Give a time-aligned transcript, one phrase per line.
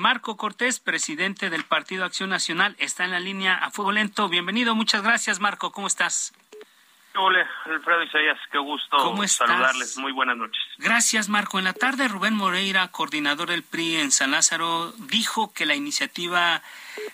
[0.00, 4.30] Marco Cortés, presidente del Partido Acción Nacional, está en la línea a fuego lento.
[4.30, 4.74] Bienvenido.
[4.74, 5.72] Muchas gracias, Marco.
[5.72, 6.32] ¿Cómo estás?
[7.16, 9.98] Hola, Alfredo Isaías, qué gusto saludarles.
[9.98, 10.62] Muy buenas noches.
[10.78, 11.58] Gracias, Marco.
[11.58, 16.62] En la tarde, Rubén Moreira, coordinador del PRI en San Lázaro, dijo que la iniciativa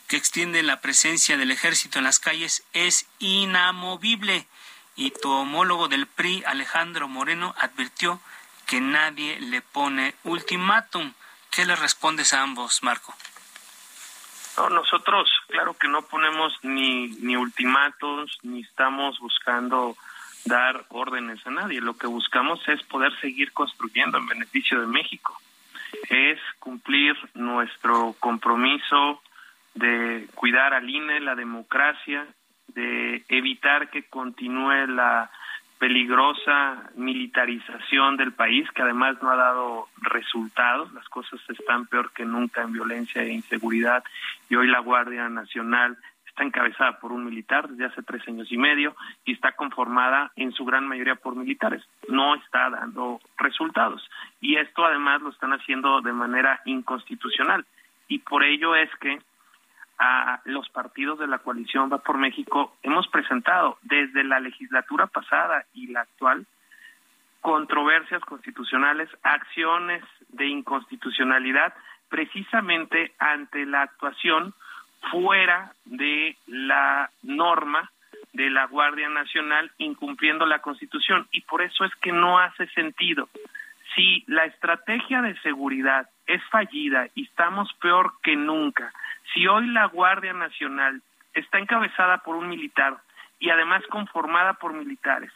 [0.07, 4.47] que extiende la presencia del ejército en las calles es inamovible.
[4.95, 8.21] Y tu homólogo del PRI, Alejandro Moreno, advirtió
[8.67, 11.15] que nadie le pone ultimátum.
[11.57, 13.15] ¿Qué le respondes a ambos, Marco?
[14.59, 19.97] No, nosotros, claro que no ponemos ni, ni ultimátos, ni estamos buscando
[20.45, 21.81] dar órdenes a nadie.
[21.81, 25.41] Lo que buscamos es poder seguir construyendo en beneficio de México.
[26.11, 29.23] Es cumplir nuestro compromiso
[29.73, 32.27] de cuidar al INE, la democracia,
[32.69, 35.31] de evitar que continúe la
[35.79, 40.93] peligrosa militarización del país, que además no ha dado resultados.
[40.93, 44.03] Las cosas están peor que nunca en violencia e inseguridad
[44.49, 48.59] y hoy la Guardia Nacional está encabezada por un militar desde hace tres años y
[48.59, 51.83] medio y está conformada en su gran mayoría por militares.
[52.09, 54.09] No está dando resultados
[54.41, 57.65] y esto además lo están haciendo de manera inconstitucional
[58.09, 59.19] y por ello es que
[59.99, 65.65] a los partidos de la coalición Va por México hemos presentado desde la legislatura pasada
[65.75, 66.47] y la actual
[67.47, 71.73] controversias constitucionales, acciones de inconstitucionalidad,
[72.09, 74.53] precisamente ante la actuación
[75.13, 77.89] fuera de la norma
[78.33, 81.29] de la Guardia Nacional incumpliendo la Constitución.
[81.31, 83.29] Y por eso es que no hace sentido.
[83.95, 88.93] Si la estrategia de seguridad es fallida y estamos peor que nunca,
[89.33, 91.03] si hoy la Guardia Nacional
[91.35, 92.99] está encabezada por un militar
[93.39, 95.33] y además conformada por militares,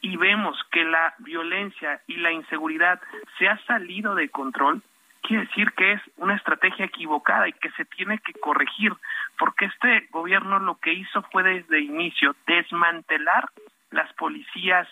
[0.00, 3.00] y vemos que la violencia y la inseguridad
[3.38, 4.82] se ha salido de control,
[5.22, 8.92] quiere decir que es una estrategia equivocada y que se tiene que corregir,
[9.38, 13.48] porque este gobierno lo que hizo fue desde inicio desmantelar
[13.90, 14.86] las policías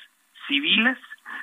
[0.47, 0.99] civiles,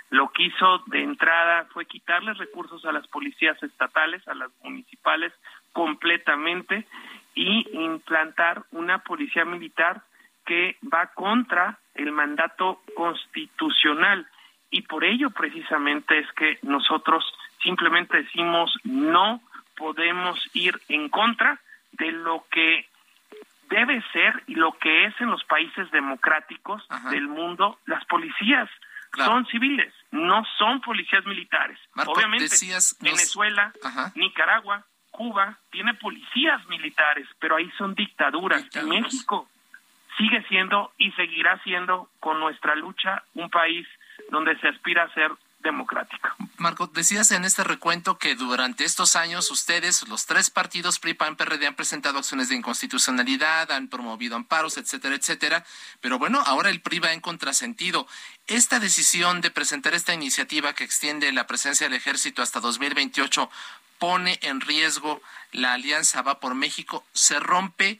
[0.09, 5.33] lo que hizo de entrada fue quitarles recursos a las policías estatales, a las municipales
[5.73, 6.87] completamente
[7.35, 10.01] y implantar una policía militar
[10.45, 14.27] que va contra el mandato constitucional
[14.69, 17.23] y por ello precisamente es que nosotros
[17.61, 19.41] simplemente decimos no
[19.75, 21.59] podemos ir en contra
[21.93, 22.87] de lo que
[23.69, 27.09] debe ser y lo que es en los países democráticos Ajá.
[27.11, 28.69] del mundo las policías
[29.11, 29.33] Claro.
[29.33, 33.71] son civiles no son policías militares Marco, obviamente decías, Venezuela.
[34.15, 34.83] Nicaragua
[35.13, 39.47] Cuba tiene policías militares pero ahí son dictaduras, y México
[40.17, 43.87] sigue siendo y seguirá siendo con nuestra lucha un país
[44.29, 46.29] donde se aspira a ser democrático.
[46.63, 51.35] Marco, decías en este recuento que durante estos años ustedes, los tres partidos PRI, PAN,
[51.35, 55.65] PRD, han presentado acciones de inconstitucionalidad, han promovido amparos, etcétera, etcétera.
[55.99, 58.07] Pero bueno, ahora el PRI va en contrasentido.
[58.47, 63.49] Esta decisión de presentar esta iniciativa que extiende la presencia del ejército hasta 2028
[63.99, 67.99] pone en riesgo la alianza Va por México, se rompe.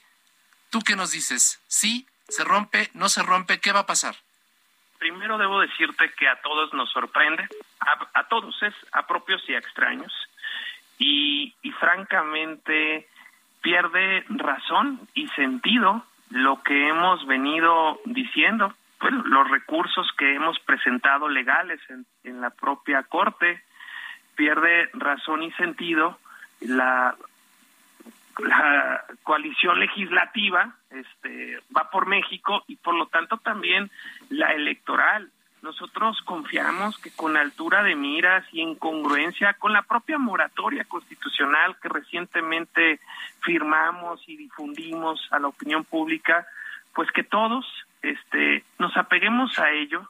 [0.69, 1.59] ¿Tú qué nos dices?
[1.68, 2.07] ¿Sí?
[2.30, 2.90] ¿Se rompe?
[2.94, 3.59] ¿No se rompe?
[3.59, 4.22] ¿Qué va a pasar?
[5.03, 7.46] Primero debo decirte que a todos nos sorprende,
[8.14, 10.14] a, todos es a propios y a extraños,
[10.97, 13.09] y, francamente
[13.62, 21.28] pierde razón y sentido lo que hemos venido diciendo, bueno, los recursos que hemos presentado
[21.28, 23.62] legales en, en la propia Corte,
[24.38, 26.18] pierde razón y sentido
[26.62, 27.18] la
[28.39, 33.92] la coalición legislativa este va por México y por lo tanto también
[34.33, 35.31] la electoral.
[35.62, 41.77] Nosotros confiamos que con altura de miras y en congruencia con la propia moratoria constitucional
[41.81, 43.00] que recientemente
[43.41, 46.45] firmamos y difundimos a la opinión pública,
[46.94, 47.65] pues que todos
[48.01, 50.09] este nos apeguemos a ello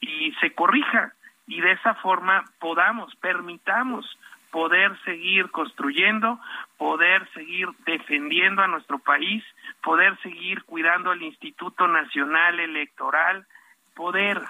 [0.00, 1.12] y se corrija
[1.46, 4.18] y de esa forma podamos, permitamos
[4.50, 6.38] poder seguir construyendo,
[6.78, 9.42] poder seguir defendiendo a nuestro país,
[9.82, 13.46] poder seguir cuidando al Instituto Nacional Electoral,
[13.94, 14.40] poder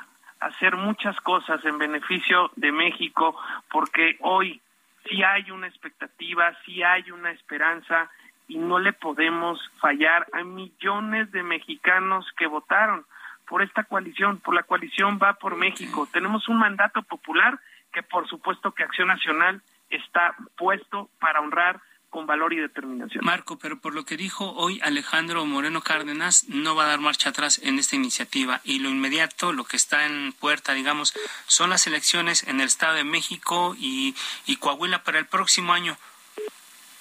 [0.41, 3.37] hacer muchas cosas en beneficio de México,
[3.70, 4.61] porque hoy
[5.08, 8.11] sí hay una expectativa, sí hay una esperanza
[8.46, 13.06] y no le podemos fallar a millones de mexicanos que votaron
[13.46, 16.08] por esta coalición, por la coalición Va por México.
[16.12, 17.58] Tenemos un mandato popular
[17.93, 21.81] que por supuesto que Acción Nacional está puesto para honrar
[22.15, 23.25] con valor y determinación.
[23.25, 27.31] Marco, pero por lo que dijo hoy Alejandro Moreno Cárdenas, no va a dar marcha
[27.31, 31.13] atrás en esta iniciativa y lo inmediato, lo que está en puerta, digamos,
[31.49, 34.15] son las elecciones en el Estado de México y,
[34.47, 35.97] y Coahuila para el próximo año.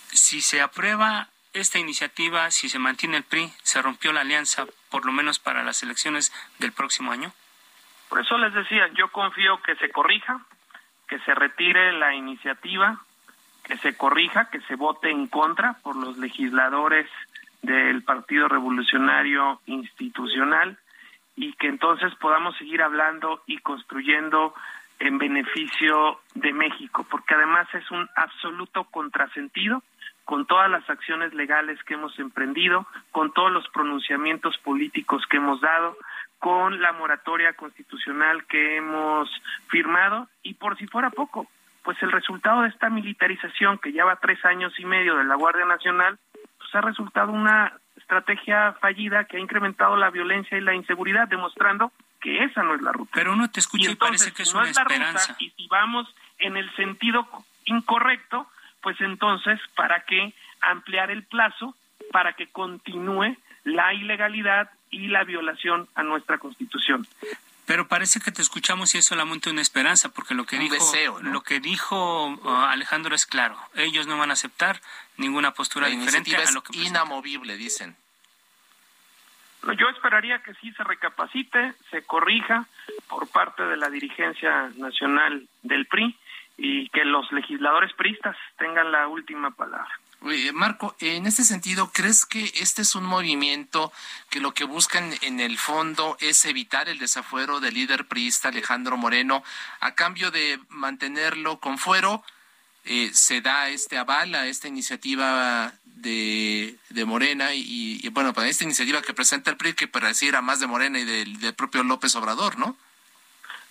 [0.07, 5.05] Si se aprueba esta iniciativa, si se mantiene el PRI, se rompió la alianza, por
[5.05, 7.31] lo menos para las elecciones del próximo año.
[8.09, 10.39] Por eso les decía, yo confío que se corrija,
[11.07, 12.99] que se retire la iniciativa,
[13.63, 17.07] que se corrija, que se vote en contra por los legisladores
[17.61, 20.77] del Partido Revolucionario Institucional
[21.35, 24.53] y que entonces podamos seguir hablando y construyendo
[24.99, 29.81] en beneficio de México, porque además es un absoluto contrasentido
[30.25, 35.59] con todas las acciones legales que hemos emprendido, con todos los pronunciamientos políticos que hemos
[35.59, 35.97] dado,
[36.39, 39.29] con la moratoria constitucional que hemos
[39.67, 41.47] firmado y por si fuera poco,
[41.83, 45.65] pues el resultado de esta militarización que lleva tres años y medio de la Guardia
[45.65, 46.17] Nacional,
[46.57, 51.91] pues ha resultado una estrategia fallida que ha incrementado la violencia y la inseguridad, demostrando
[52.21, 53.11] que esa no es la ruta.
[53.13, 55.35] Pero uno te escucha y, parece que es una esperanza.
[55.39, 56.07] y si vamos
[56.39, 57.27] en el sentido
[57.65, 58.47] incorrecto,
[58.81, 61.75] pues entonces, ¿para qué ampliar el plazo
[62.11, 67.05] para que continúe la ilegalidad y la violación a nuestra Constitución?
[67.65, 70.75] Pero parece que te escuchamos y es solamente una esperanza, porque lo que dijo,
[71.21, 73.57] lo que dijo uh, Alejandro es claro.
[73.75, 74.81] Ellos no van a aceptar
[75.17, 77.95] ninguna postura diferente a lo que inamovible, dicen.
[79.79, 82.65] Yo esperaría que sí se recapacite, se corrija
[83.07, 86.17] por parte de la dirigencia nacional del PRI
[86.57, 89.99] y que los legisladores priistas tengan la última palabra.
[90.53, 93.91] Marco, en este sentido, ¿crees que este es un movimiento
[94.29, 98.95] que lo que buscan en el fondo es evitar el desafuero del líder priista Alejandro
[98.95, 99.43] Moreno
[99.81, 102.23] a cambio de mantenerlo con fuero?
[102.85, 108.63] Eh, se da este aval a esta iniciativa de, de Morena y, bueno, para esta
[108.63, 112.15] iniciativa que presenta el PRI que pareciera más de Morena y del, del propio López
[112.15, 112.77] Obrador, ¿no?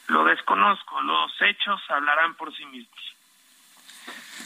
[0.09, 3.13] Lo desconozco, los hechos hablarán por sí mismos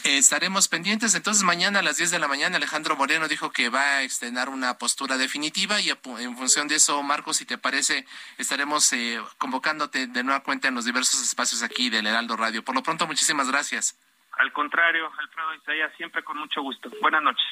[0.03, 1.15] estaremos pendientes.
[1.15, 4.49] Entonces, mañana a las 10 de la mañana, Alejandro Moreno dijo que va a extender
[4.49, 8.05] una postura definitiva y en función de eso, Marcos, si te parece,
[8.37, 12.63] estaremos eh, convocándote de nueva cuenta en los diversos espacios aquí del Heraldo Radio.
[12.63, 13.99] Por lo pronto, muchísimas gracias.
[14.33, 16.89] Al contrario, Alfredo Isaías, siempre con mucho gusto.
[17.01, 17.45] Buenas noches.